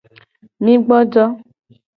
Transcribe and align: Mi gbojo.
Mi 0.63 0.73
gbojo. 0.83 1.25